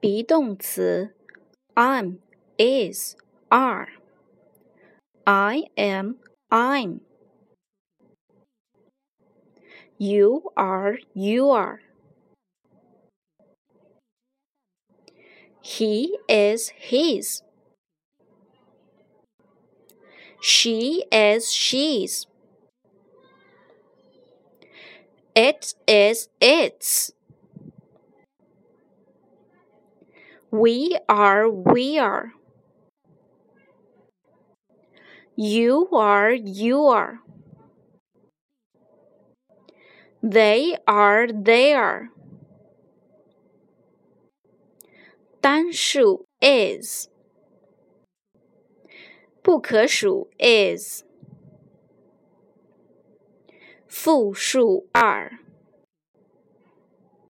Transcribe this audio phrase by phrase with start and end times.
[0.00, 1.14] be 动词
[1.74, 2.18] ，I'm、
[2.56, 3.16] is、
[3.48, 3.88] are。
[5.26, 6.16] I am,
[6.50, 7.00] I'm.
[9.98, 11.80] You are, you are.
[15.60, 17.42] He is, his.
[20.40, 22.26] She is, she's.
[25.34, 27.12] It is, it's.
[30.50, 32.32] We are where.
[35.36, 37.20] You are you're.
[40.22, 42.10] They are they're.
[45.40, 47.08] 单数 is，
[49.42, 50.28] 不可数
[54.92, 55.38] are.